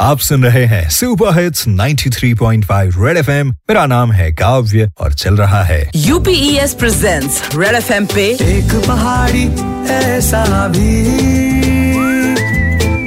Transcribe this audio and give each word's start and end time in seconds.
आप 0.00 0.18
सुन 0.18 0.44
रहे 0.44 0.64
हैं 0.64 0.88
सुपर 0.88 1.42
हिट्स 1.42 1.68
93.5 1.68 2.94
रेड 2.98 3.16
एफएम 3.16 3.50
मेरा 3.50 3.86
नाम 3.86 4.12
है 4.12 4.32
काव्य 4.32 4.90
और 5.00 5.14
चल 5.14 5.36
रहा 5.36 5.62
है। 5.62 5.90
यूपीएस 5.96 6.74
प्रेजेंट्स 6.74 7.42
रेड 7.54 7.74
एफएम 7.74 8.06
पे 8.06 8.26
एक 8.26 8.84
पहाड़ी 8.88 9.44
ऐसा 9.88 10.68
भी। 10.68 10.98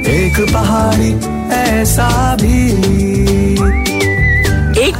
एक 0.06 0.52
पहाड़ी 0.54 1.12
ऐसा 1.54 2.36
भी। 2.36 3.07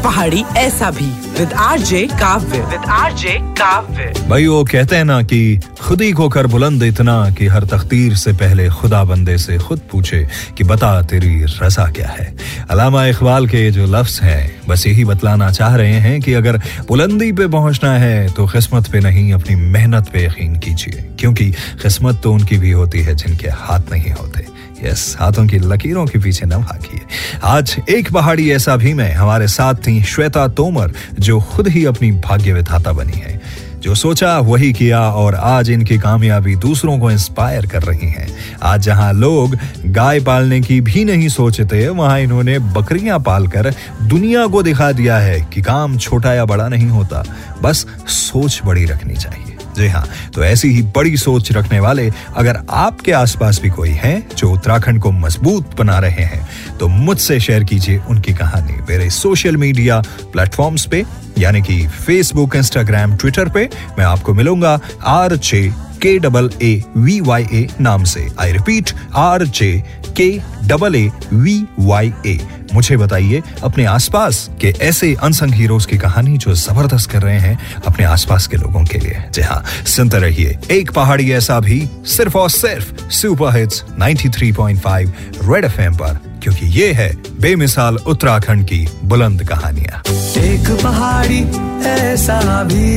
पहाड़ी 0.05 0.45
ऐसा 0.57 0.91
भी। 0.91 1.07
With 1.39 1.53
RJ 1.53 2.07
Kavya. 2.13 2.59
With 2.61 2.85
RJ 2.89 3.39
Kavya. 3.59 4.13
भाई 4.29 4.47
वो 4.47 4.65
कहते 4.65 4.97
हैं 4.97 5.05
ना 5.05 5.23
कि 5.23 5.61
खुद 5.81 6.03
ही 6.03 6.13
को 6.13 6.29
कर 6.29 6.47
बुलंद 6.47 6.83
इतना 6.83 7.31
कि 7.31 7.47
हर 7.47 7.65
तकदीर 7.65 8.15
से 8.15 8.33
पहले 8.33 8.69
खुदा 8.71 9.05
बंदे 9.05 9.37
से 9.39 9.59
खुद 9.59 9.81
पूछे 9.93 10.27
कि 10.59 10.65
बता 10.65 10.91
तेरी 11.03 11.45
रजा 11.63 11.87
क्या 11.91 12.09
है। 12.09 12.35
अलामा 12.71 13.07
इकबाल 13.07 13.47
के 13.47 13.71
जो 13.71 13.87
लफ्ज 13.87 14.19
हैं 14.23 14.41
बस 14.69 14.87
यही 14.87 15.05
बतलाना 15.05 15.51
चाह 15.51 15.77
रहे 15.77 16.01
हैं 16.01 16.21
कि 16.21 16.35
अगर 16.35 16.61
बुलंदी 16.89 17.33
पे 17.33 17.47
पहुँचना 17.49 17.93
है 17.93 18.29
तो 18.33 18.47
किस्मत 18.47 18.87
पे 18.87 19.01
नहीं 19.01 19.33
अपनी 19.33 19.57
मेहनत 19.57 20.09
पे 20.13 20.25
यकीन 20.27 20.59
कीजिए 20.59 21.09
क्योंकि 21.19 21.51
किस्मत 21.83 22.21
तो 22.23 22.33
उनकी 22.33 22.59
भी 22.59 22.71
होती 22.71 23.01
है 23.01 23.15
जिनके 23.15 23.49
हाथ 23.49 23.93
नहीं 23.93 24.13
होते। 24.13 24.48
यस, 24.85 25.17
हाथों 25.21 25.47
की 25.47 25.59
लकीरों 25.59 26.07
के 26.07 26.19
पीछे 26.19 26.47
न 26.47 26.51
भागिए। 26.51 27.01
आज 27.45 27.77
एक 27.89 28.13
पहाड़ी 28.13 28.51
ऐसा 28.51 28.77
भी 28.77 28.95
में, 28.95 29.13
हमारे 29.15 29.49
साथ 29.49 29.75
थी 29.75 30.03
श्वेता 30.03 30.49
तोमर, 30.49 30.93
जो 31.21 31.41
खुद 31.41 31.69
ही 31.69 31.85
अपनी 31.85 32.13
भाग्य 32.13 32.53
विधाता 32.53 32.93
बनी 32.93 33.13
है, 33.13 33.41
जो 33.81 33.95
सोचा 33.95 34.39
वही 34.39 34.73
किया 34.73 35.01
और 35.01 35.35
आज 35.35 35.71
इनकी 35.71 35.99
कामयाबी 35.99 36.55
दूसरों 36.57 36.99
को 36.99 37.11
इंस्पायर 37.11 37.67
कर 37.67 37.83
रही 37.83 38.09
है। 38.09 38.29
आज 38.63 38.83
जहाँ 38.83 39.13
लोग 39.13 39.57
गाय 39.87 40.21
पालने 40.21 40.61
की 40.61 40.81
भी 40.81 41.05
नहीं 41.05 41.29
सोचते, 41.29 41.89
वहाँ 41.89 42.21
इन्होंने 42.21 42.59
बकरियाँ 42.59 43.19
पालकर 43.21 43.73
दुनिया 44.03 44.47
को 44.47 44.63
दिखा 44.63 44.93
दिया 44.93 45.19
है 45.19 45.41
कि 45.53 45.63
काम 45.63 45.99
छोटा 45.99 46.35
या 46.35 46.45
बड़ा 46.45 46.69
नहीं 46.69 46.89
होता, 46.89 47.25
बस 47.63 47.87
सोच 48.07 48.61
बड़ी 48.65 48.85
रखनी 48.85 49.15
चाहिए। 49.15 49.57
जी 49.79 49.89
हाँ 49.89 50.05
तो 50.35 50.45
ऐसी 50.45 50.69
ही 50.69 50.83
बड़ी 50.97 51.17
सोच 51.17 51.53
रखने 51.53 51.81
वाले 51.81 52.11
अगर 52.37 52.61
आपके 52.71 53.13
आसपास 53.15 53.61
भी 53.63 53.71
कोई 53.71 53.91
है 53.95 54.17
जो 54.37 54.51
उत्तराखंड 54.53 55.01
को 55.03 55.11
मज़बूत 55.13 55.77
बना 55.79 55.99
रहे 55.99 56.25
हैं 56.25 56.47
तो 56.79 56.89
मुझसे 56.89 57.41
शेयर 57.41 57.65
कीजिए 57.65 58.01
उनकी 58.11 58.35
कहानी 58.35 58.81
मेरे 58.89 59.11
सोशल 59.11 59.57
मीडिया 59.57 60.01
प्लेटफॉर्म्स 60.33 60.85
पे, 60.87 61.05
यानी 61.39 61.63
कि 61.63 61.87
फेसबुक 61.89 62.57
इंस्टाग्राम 62.57 63.17
ट्विटर 63.17 63.49
पे। 63.49 63.69
मैं 63.99 64.05
आपको 64.05 64.35
मिलूँगा 64.35 64.79
R 65.07 65.37
J 65.37 65.63
K 66.03 66.19
double 66.19 66.51
A 66.63 66.83
V 66.97 67.21
Y 67.21 67.47
A 67.53 67.67
नाम 67.81 68.05
से। 68.05 68.29
I 68.41 68.53
repeat 68.53 68.91
R 69.17 69.45
J 69.47 69.73
K 70.17 70.31
double 70.69 70.95
A 70.97 71.11
V 71.33 71.63
Y 71.79 72.13
A 72.27 72.39
मुझे 72.75 72.97
बताइए 72.97 73.43
अपने 73.65 73.85
आसपास 73.85 74.49
के 74.61 74.75
ऐसे 74.83 75.15
अनसंग 75.23 75.55
हीरोज 75.55 75.87
की 75.87 75.99
कहानी 75.99 76.37
जो 76.39 76.55
ज़बरदस्त 76.55 77.11
कर 77.11 77.23
रहे 77.23 77.39
हैं 77.39 77.59
अपने 77.87 78.05
आसपास 78.05 78.47
के 78.47 78.57
लोगों 78.57 78.85
के 78.85 78.99
लिए। 78.99 79.23
जी 79.35 79.43
हाँ 79.43 79.63
सुनते 79.87 80.19
रहिए। 80.19 80.59
एक 80.71 80.91
पहाड़ी 80.91 81.31
ऐसा 81.33 81.61
भी, 81.61 81.79
सिर्फ़ 82.07 82.39
और 82.39 82.51
सिर्फ़ 82.51 83.09
सुपर 83.11 83.57
हिट्स 83.57 83.85
93.5 83.99 85.13
रेड 85.45 85.65
एफएम 85.65 85.95
पर, 85.95 86.19
क्योंकि 86.43 86.67
ये 86.67 86.93
है 86.93 87.11
बेमिसाल 87.41 87.97
उत्तराखंड 87.97 88.65
की 88.65 88.87
बुलंद 89.05 89.45
कहानियाँ। 89.45 90.03
एक 90.39 90.71
पहाड़ी 90.83 91.41
ऐसा 91.89 92.63
भी, 92.65 92.95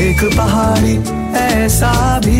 एक 0.00 0.20
पहाड़ी 0.36 0.96
ऐसा 1.38 2.18
भी। 2.18 2.39